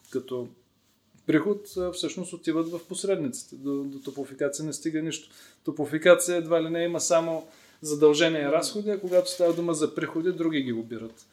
[0.10, 0.48] като
[1.28, 3.56] приход, всъщност отиват в посредниците.
[3.56, 5.30] До, до топофикация не стига нищо.
[5.64, 7.48] Топофикация едва ли не има само
[7.82, 11.26] задължения и разходи, а когато става дума за приходи, други ги обират.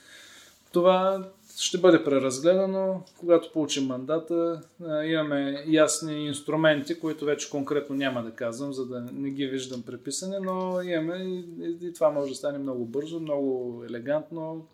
[0.72, 4.62] Това ще бъде преразгледано, когато получим мандата.
[5.04, 10.36] Имаме ясни инструменти, които вече конкретно няма да казвам, за да не ги виждам преписани,
[10.42, 11.44] но имаме
[11.82, 14.66] и, това може да стане много бързо, много елегантно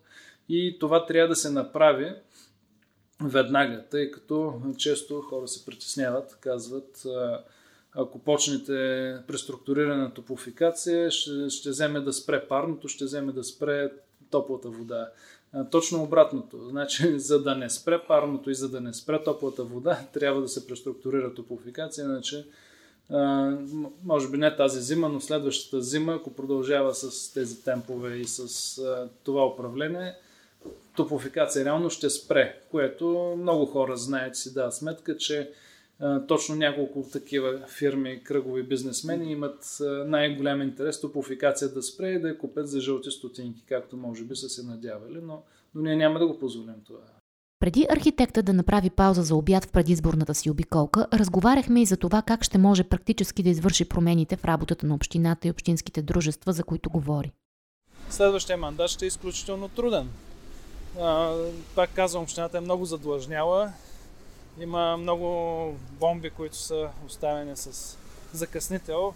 [0.49, 2.13] и това трябва да се направи
[3.23, 7.05] веднага, тъй като често хора се притесняват, казват
[7.93, 13.91] ако почнете преструктуриране топофикация, ще, ще вземе да спре парното, ще вземе да спре
[14.31, 15.09] топлата вода.
[15.71, 16.57] Точно обратното.
[16.69, 20.47] Значи, за да не спре парното и за да не спре топлата вода, трябва да
[20.47, 22.45] се преструктурира топофикация, иначе
[24.03, 28.81] може би не тази зима, но следващата зима, ако продължава с тези темпове и с
[29.23, 30.15] това управление,
[30.95, 35.51] топофикация реално ще спре, което много хора знаят си да сметка, че
[36.27, 42.37] точно няколко такива фирми, кръгови бизнесмени имат най-голям интерес топофикация да спре и да я
[42.37, 45.43] купят за жълти стотинки, както може би са се надявали, но,
[45.75, 46.99] но ние няма да го позволим това.
[47.59, 52.21] Преди архитекта да направи пауза за обяд в предизборната си обиколка, разговаряхме и за това
[52.21, 56.63] как ще може практически да извърши промените в работата на общината и общинските дружества, за
[56.63, 57.31] които говори.
[58.09, 60.09] Следващия мандат ще е изключително труден.
[61.01, 61.35] А,
[61.75, 63.73] пак казвам, общината е много задлъжняла
[64.61, 67.97] има много бомби, които са оставени с
[68.33, 69.13] закъснител.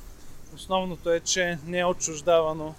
[0.55, 2.73] Основното е, че не е отчуждавано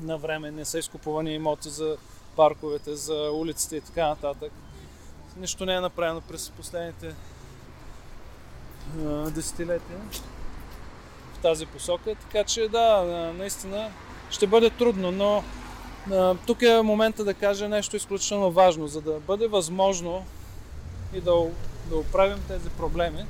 [0.00, 1.96] на време, не са изкупувани имоти за
[2.36, 4.52] парковете, за улиците и така нататък.
[5.36, 7.14] Нищо не е направено през последните
[9.34, 9.98] десетилетия
[11.34, 12.14] в тази посока.
[12.14, 13.02] Така че да,
[13.36, 13.90] наистина
[14.30, 15.44] ще бъде трудно, но
[16.46, 20.24] тук е момента да кажа нещо изключително важно, за да бъде възможно
[21.14, 21.32] и да,
[21.88, 23.24] да оправим тези проблеми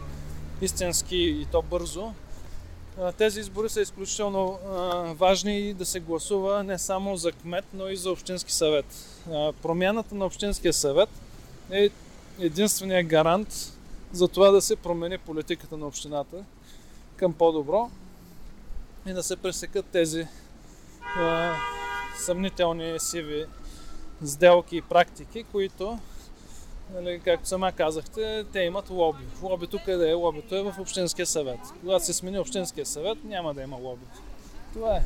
[0.60, 2.12] истински и то бързо.
[3.18, 4.58] Тези избори са изключително
[5.14, 8.86] важни и да се гласува не само за кмет, но и за общински съвет.
[9.62, 11.08] Промяната на общинския съвет
[11.70, 11.90] е
[12.38, 13.72] единствения гарант
[14.12, 16.44] за това да се промени политиката на общината
[17.16, 17.90] към по-добро
[19.06, 20.26] и да се пресекат тези
[22.18, 23.46] съмнителни сиви
[24.24, 25.98] сделки и практики, които
[26.94, 29.24] Нали, както сама казахте, те имат лоби.
[29.42, 30.14] Лобито къде е?
[30.14, 31.60] Лобито е в Общинския съвет.
[31.80, 34.04] Когато се смени Общинския съвет, няма да има лоби.
[34.72, 35.02] Това е.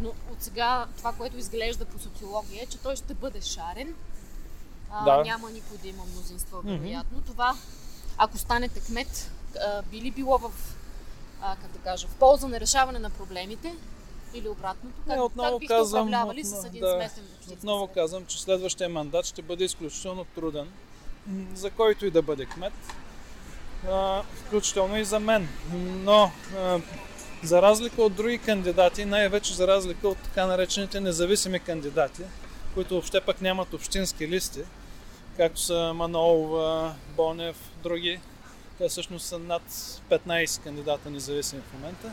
[0.00, 3.94] Но от сега това, което изглежда по социология е, че той ще бъде шарен.
[4.90, 5.24] А, да.
[5.24, 7.18] Няма никой да има мнозинство, вероятно.
[7.18, 7.26] Mm-hmm.
[7.26, 7.54] Това,
[8.18, 9.30] ако станете кмет,
[9.90, 10.52] би ли било в,
[11.42, 13.74] а, как да кажа, в полза на решаване на проблемите
[14.34, 14.96] или обратното?
[15.06, 17.94] Как, Не, отново как казвам, отново, с един да, сместен Отново съвет?
[17.94, 20.68] казвам, че следващия мандат ще бъде изключително труден
[21.54, 22.72] за който и да бъде кмет,
[23.88, 25.48] а, включително и за мен.
[26.04, 26.80] Но а,
[27.42, 32.22] за разлика от други кандидати, най-вече за разлика от така наречените независими кандидати,
[32.74, 34.60] които въобще пък нямат общински листи,
[35.36, 38.20] както са Манолова, Бонев, други,
[38.78, 39.62] те всъщност са над
[40.10, 42.12] 15 кандидата независими в момента.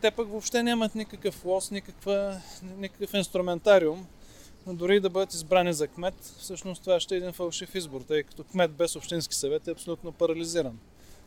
[0.00, 4.06] Те пък въобще нямат никакъв лос, никаква, никакъв инструментариум,
[4.66, 8.22] но дори да бъдат избрани за кмет, всъщност това ще е един фалшив избор, тъй
[8.22, 10.78] като кмет без общински съвет е абсолютно парализиран.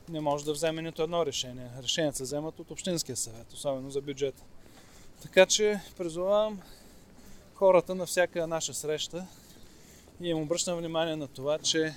[0.10, 1.70] Не може да вземе нито едно решение.
[1.84, 4.44] Решенията се вземат от общинския съвет, особено за бюджета.
[5.22, 6.62] Така че призовавам
[7.54, 9.28] хората на всяка наша среща
[10.22, 11.94] и им обръщам внимание на това, че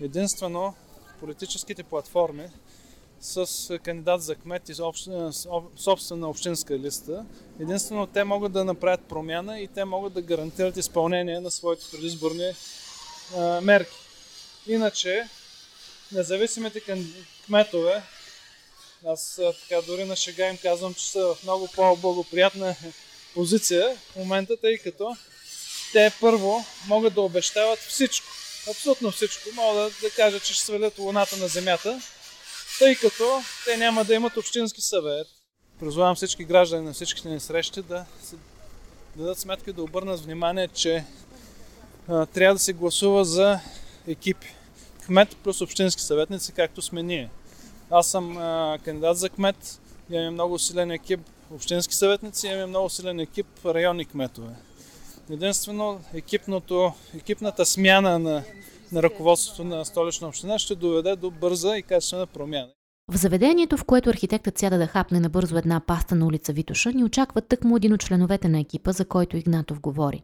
[0.00, 0.74] единствено
[1.20, 2.48] политическите платформи
[3.20, 4.74] с кандидат за кмет и
[5.76, 7.24] собствена общинска листа.
[7.60, 12.52] Единствено те могат да направят промяна и те могат да гарантират изпълнение на своите предизборни
[13.36, 13.96] а, мерки.
[14.66, 15.28] Иначе,
[16.12, 16.82] независимите
[17.46, 18.02] кметове,
[19.06, 22.76] аз а, така дори на шега им казвам, че са в много по-благоприятна
[23.34, 25.16] позиция в момента, тъй като
[25.92, 28.26] те първо могат да обещават всичко.
[28.70, 29.48] Абсолютно всичко.
[29.54, 32.00] Могат да, да кажат, че ще свалят луната на земята,
[32.78, 33.24] тъй като
[33.64, 35.26] те няма да имат общински съвет.
[35.80, 38.36] Призовавам всички граждани на всичките ни срещи да се
[39.16, 41.04] дадат сметка да обърнат внимание, че
[42.08, 43.60] а, трябва да се гласува за
[44.06, 44.54] екипи.
[45.06, 47.30] Кмет плюс общински съветници, както сме ние.
[47.90, 51.20] Аз съм а, кандидат за кмет, имаме много силен екип
[51.50, 54.54] общински съветници, имаме много силен екип районни кметове.
[55.30, 58.44] Единствено екипното, екипната смяна на
[58.92, 62.68] на ръководството на столична община ще доведе до бърза и качествена промяна.
[63.12, 67.04] В заведението, в което архитектът сяда да хапне набързо една паста на улица Витоша, ни
[67.04, 70.22] очаква тъкмо един от членовете на екипа, за който Игнатов говори.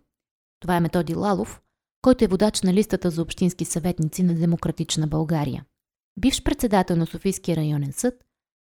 [0.61, 1.61] Това е Методи Лалов,
[2.03, 5.65] който е водач на листата за общински съветници на Демократична България.
[6.21, 8.15] Бивш председател на Софийския районен съд,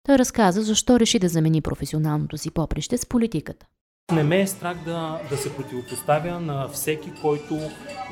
[0.07, 3.67] той разказа защо реши да замени професионалното си поприще с политиката.
[4.13, 7.59] Не ме е страх да, да се противопоставя на всеки, който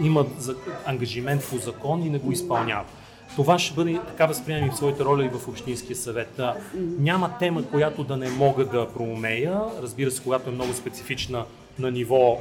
[0.03, 0.26] има
[0.86, 2.84] ангажимент по закон и не го изпълнява.
[3.36, 6.40] Това ще бъде така възприемем и в своята роля и в Общинския съвет.
[6.74, 9.61] Няма тема, която да не мога да проумея.
[9.82, 11.45] Разбира се, когато е много специфична
[11.78, 12.40] на ниво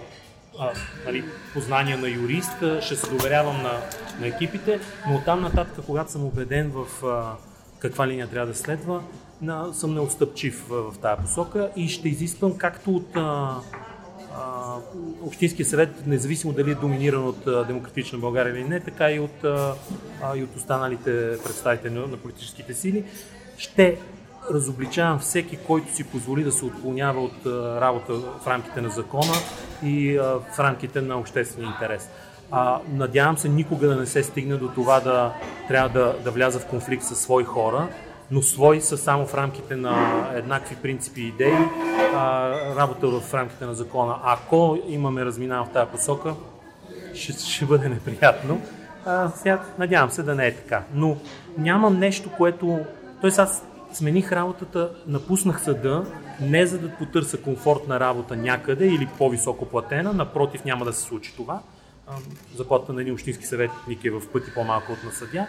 [0.60, 0.70] а,
[1.06, 1.24] нали,
[1.54, 3.82] познания на юрист, ще се доверявам на,
[4.20, 4.80] на екипите,
[5.10, 7.36] но оттам нататък, когато съм убеден в а,
[7.80, 9.02] каква линия трябва да следва,
[9.42, 13.56] на, съм неотстъпчив в, в тази посока и ще изисквам както от а,
[14.36, 14.76] а,
[15.22, 19.44] Общинския съвет, независимо дали е доминиран от а, Демократична България или не, така и от,
[19.44, 19.76] а,
[20.36, 23.06] и от останалите представители на, политическите сили,
[23.58, 23.98] ще
[24.54, 29.34] разобличавам всеки, който си позволи да се отклонява от а, работа в рамките на закона
[29.84, 32.10] и а, в рамките на обществения интерес.
[32.52, 35.34] А, надявам се никога да не се стигне до това да
[35.68, 37.88] трябва да, да вляза в конфликт с свои хора,
[38.32, 41.58] но свои са само в рамките на еднакви принципи и идеи,
[42.16, 44.16] а, работа в рамките на закона.
[44.24, 46.34] Ако имаме разминава в тази посока,
[47.14, 48.62] ще, ще бъде неприятно.
[49.06, 50.84] А, сега, надявам се да не е така.
[50.94, 51.18] Но
[51.58, 52.80] нямам нещо, което...
[53.22, 53.64] Тоест аз
[53.94, 56.06] смених работата, напуснах съда,
[56.42, 61.36] не за да потърся комфортна работа някъде или по-високо платена, напротив няма да се случи
[61.36, 61.60] това.
[62.56, 65.48] Заплата на един общински съветник е в пъти по-малко от на съдя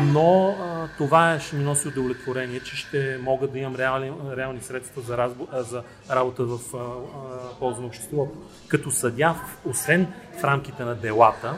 [0.00, 5.02] но а, това ще ми носи удовлетворение, че ще мога да имам реални, реални средства
[5.02, 8.32] за, разбо, а, за работа в а, а, полза на обществото.
[8.68, 9.34] Като съдя,
[9.64, 10.06] освен
[10.40, 11.54] в рамките на делата,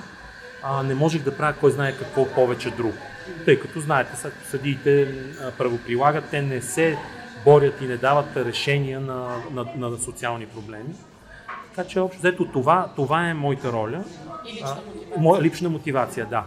[0.63, 2.95] а, не можех да правя кой знае какво повече друго.
[3.45, 4.11] Тъй като знаете,
[4.51, 5.15] съдиите
[5.59, 6.99] правоприлагат, те не се
[7.45, 10.95] борят и не дават решения на, на, на социални проблеми.
[11.75, 14.05] Така че общо взето това, това е моята роля.
[14.47, 15.43] И лична мотивация.
[15.43, 16.45] лична мотивация, да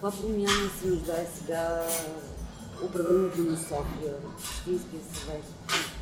[0.00, 1.82] каква промяна се нуждае сега
[2.84, 5.44] управлението на София, Общинския съвет?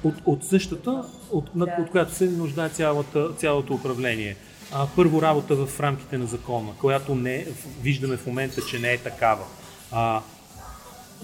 [0.05, 1.76] От, от същата, от, да.
[1.78, 4.37] от която се нуждае цялата, цялото управление.
[4.72, 7.47] А, първо работа в рамките на закона, която не
[7.82, 9.45] виждаме в момента, че не е такава.
[9.93, 10.22] А,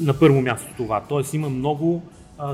[0.01, 1.03] на първо място това.
[1.09, 2.03] Тоест има много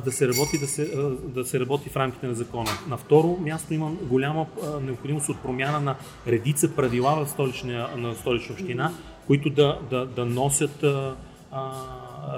[0.05, 0.91] да се работи да се,
[1.22, 2.70] да се работи в рамките на закона.
[2.89, 4.47] На второ място има голяма
[4.82, 8.93] необходимост от промяна на редица правила в столична, на столична община,
[9.26, 11.16] които да, да, да носят а,
[11.53, 11.72] а,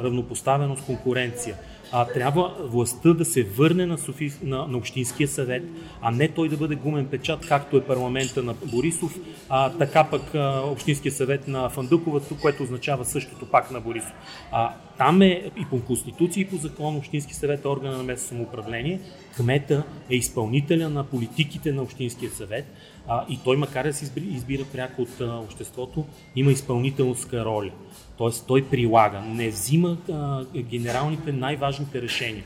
[0.02, 1.56] равнопоставеност, конкуренция.
[1.92, 5.62] А, трябва властта да се върне на, Софи, на, на Общинския съвет,
[6.02, 10.34] а не той да бъде гумен печат, както е парламента на Борисов, а така пък
[10.34, 14.12] а, Общинския съвет на Фандукова, което означава същото пак на Борисов.
[14.52, 18.28] А, там е и по Конституция, и по закон Общински съвет е органа на местно
[18.28, 19.00] самоуправление.
[19.36, 22.64] Кмета е изпълнителя на политиките на Общинския съвет
[23.08, 26.04] а, и той, макар да се избира, избира пряко от а, обществото,
[26.36, 27.70] има изпълнителска роля.
[28.18, 32.44] Тоест той прилага, не взима а, генералните най-важните решения.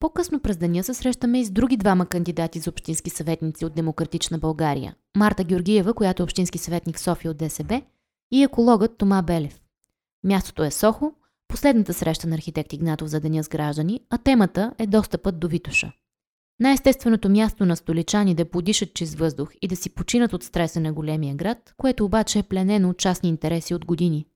[0.00, 4.38] По-късно през деня се срещаме и с други двама кандидати за общински съветници от Демократична
[4.38, 4.94] България.
[5.16, 7.82] Марта Георгиева, която е общински съветник София от ДСБ,
[8.32, 9.60] и екологът Тома Белев.
[10.24, 11.12] Мястото е Сохо,
[11.48, 15.92] последната среща на архитект Игнатов за деня с граждани, а темата е достъпът до Витуша.
[16.60, 20.92] Най-естественото място на столичани да подишат чист въздух и да си починат от стреса на
[20.92, 24.26] големия град, което обаче е пленено от частни интереси от години.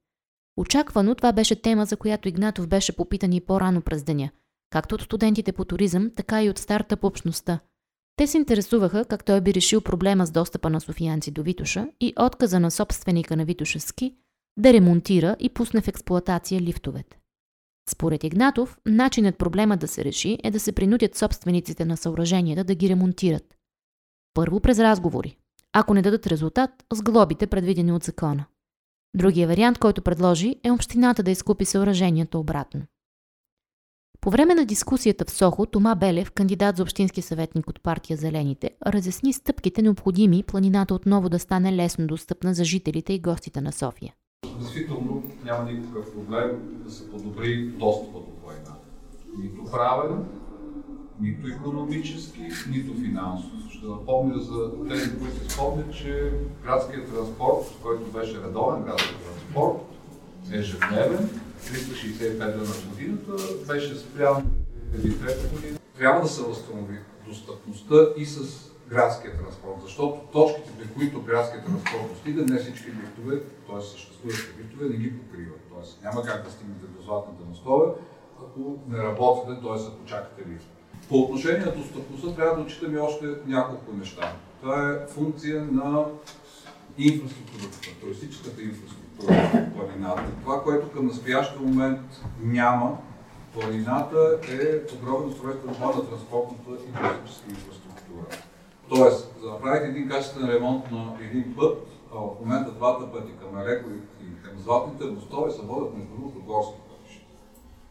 [0.57, 4.31] Очаквано това беше тема, за която Игнатов беше попитан и по-рано през деня,
[4.71, 7.61] както от студентите по туризъм, така и от старта по общността.
[8.17, 12.13] Те се интересуваха как той би решил проблема с достъпа на софиянци до Витуша и
[12.19, 14.15] отказа на собственика на Витуша ски
[14.57, 17.19] да ремонтира и пусне в експлоатация лифтовете.
[17.91, 22.75] Според Игнатов, начинът проблема да се реши е да се принудят собствениците на съоръженията да
[22.75, 23.57] ги ремонтират.
[24.35, 25.37] Първо през разговори.
[25.73, 28.45] Ако не дадат резултат, с глобите предвидени от закона.
[29.17, 32.83] Другия вариант, който предложи, е общината да изкупи съоръжението обратно.
[34.21, 38.71] По време на дискусията в Сохо, Тома Белев, кандидат за общински съветник от партия Зелените,
[38.87, 44.15] разясни стъпките необходими планината отново да стане лесно достъпна за жителите и гостите на София.
[44.61, 46.51] Действително няма никакъв проблем
[46.85, 48.75] да се подобри достъпа до планината.
[49.39, 50.25] Нито правен,
[51.21, 53.51] нито економически, нито финансов.
[53.71, 56.33] Ще напомня за тези, които се спомнят, че
[56.65, 59.79] градският транспорт, който беше редовен градски транспорт,
[60.53, 61.31] ежедневен,
[61.65, 63.33] 365 дена на годината,
[63.67, 64.47] беше спрян
[64.93, 65.79] преди трета година.
[65.99, 72.09] Трябва да се възстанови достъпността и с градския транспорт, защото точките, при които градския транспорт
[72.09, 73.81] достига, не всички лифтове, т.е.
[73.81, 75.61] съществуващите лифтове, не ги покриват.
[75.71, 76.05] Т.е.
[76.05, 77.87] няма как да стигнете до златната мостове,
[78.39, 79.87] ако не работите, т.е.
[79.89, 80.69] ако чакате лифт.
[81.09, 84.33] По отношение на достъпността трябва да отчитаме още няколко неща.
[84.61, 86.05] Това е функция на
[86.99, 90.25] инфраструктурата, туристическата инфраструктура в планината.
[90.43, 92.01] Това, което към настоящия момент
[92.41, 92.99] няма,
[93.55, 98.50] планината е подробен устройствен на транспортната и туристическа инфраструктура.
[98.95, 103.33] Тоест, за да направите един качествен ремонт на един път, а в момента двата пъти
[103.41, 103.91] към Алеко
[104.23, 107.25] и към Златните мостове се водят между другото горски пътища.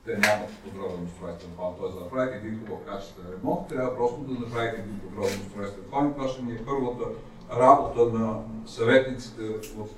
[0.06, 1.74] Те нямат подробен устройствен план.
[1.80, 5.84] Тоест, за да направите един хубав качествен ремонт, трябва просто да направите един подробен устройствен
[5.89, 6.14] план.
[6.14, 7.06] Това ще ни е първата
[7.60, 9.43] работа на съветниците
[9.80, 9.91] от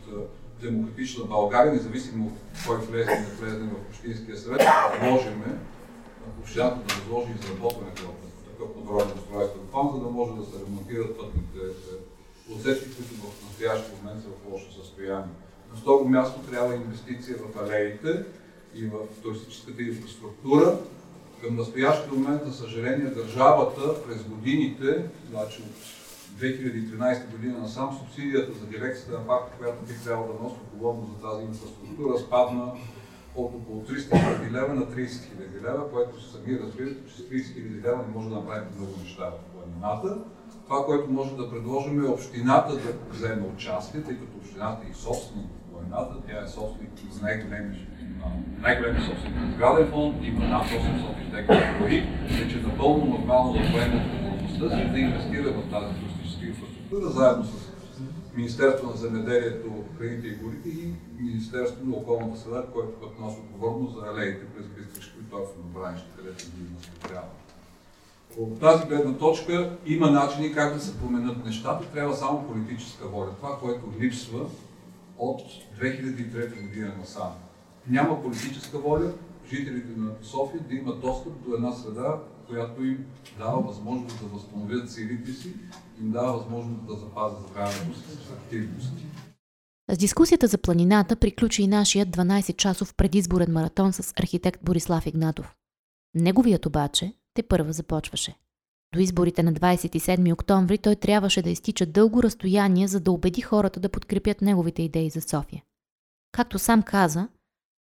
[0.62, 2.32] демократична България, независимо
[2.68, 5.43] кой влезе и не влезе в Общинския съвет, да предложим
[6.41, 8.10] общината да възложи изработването на
[8.62, 13.45] такъв подробен устройствен план, за да може да се ремонтират пътните е, отсечки, които в
[13.45, 15.36] настоящия момент са в лошо състояние.
[15.72, 18.26] На второ място трябва инвестиция в алеите
[18.76, 20.78] и в туристическата инфраструктура.
[21.41, 28.66] Към настоящия момент, за съжаление, държавата през годините, значи от 2013 година насам субсидията за
[28.66, 32.72] дирекцията на парка, която би трябвало да носи отговорност за тази инфраструктура, спадна
[33.36, 37.32] от около 300 000 лева на 30 000 лева, което сами разбирате, че с 30
[37.32, 40.17] 000 лева не може да направим много неща в планината.
[40.65, 44.93] Това, което може да предложим е общината да вземе участие, тъй като общината е и
[44.93, 47.88] собственик в планината, тя е собственик за най-големи
[48.61, 53.59] най-големи собственик на сграден фонд, има над 800 декара гори, вече е напълно нормално да
[53.71, 55.93] поеме отговорността си да инвестира в тази
[56.47, 57.61] инфраструктура, заедно с
[58.36, 63.95] Министерство на земеделието, храните и горите и Министерство на околната среда, което пък носи отговорност
[63.95, 67.21] за алеите през Бистришко и Торфено бранище, където ги има
[68.38, 73.29] От тази гледна точка има начини как да се променят нещата, трябва само политическа воля.
[73.36, 74.45] Това, което липсва
[75.17, 75.41] от
[75.82, 77.32] 2003 година насам.
[77.88, 79.11] Няма политическа воля
[79.54, 83.06] жителите на София да имат достъп до една среда, която им
[83.38, 85.54] дава възможност да възстановят силите си,
[86.02, 89.06] им дава възможност да запазят здравето си активности.
[89.91, 95.56] С дискусията за планината приключи и нашият 12-часов предизборен маратон с архитект Борислав Игнатов.
[96.14, 98.36] Неговият обаче те първа започваше.
[98.93, 103.80] До изборите на 27 октомври той трябваше да изтича дълго разстояние, за да убеди хората
[103.80, 105.64] да подкрепят неговите идеи за София.
[106.32, 107.28] Както сам каза,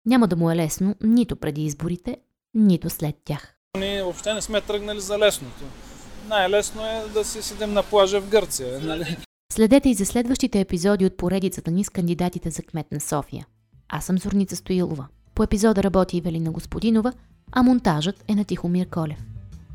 [0.05, 2.17] няма да му е лесно нито преди изборите,
[2.53, 3.55] нито след тях.
[3.77, 5.63] Ние въобще не сме тръгнали за лесното.
[6.29, 8.79] Най-лесно е да си седим на плажа в Гърция.
[8.81, 9.17] Нали?
[9.53, 13.45] Следете и за следващите епизоди от поредицата ни с кандидатите за кмет на София.
[13.89, 15.07] Аз съм Зорница Стоилова.
[15.35, 17.13] По епизода работи Ивелина Господинова,
[17.51, 19.23] а монтажът е на Тихомир Колев.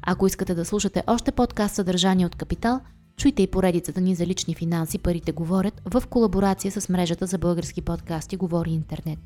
[0.03, 2.81] Ако искате да слушате още подкаст съдържание от Капитал,
[3.17, 7.83] чуйте и поредицата ни за лични финанси Парите говорят в колаборация с мрежата за български
[7.83, 9.19] подкасти Говори Интернет.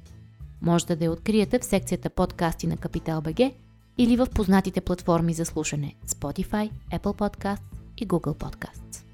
[0.63, 3.41] Можете да я откриете в секцията подкасти на Капитал БГ
[3.99, 7.61] или в познатите платформи за слушане Spotify, Apple Podcasts
[7.99, 9.10] и Google Podcasts.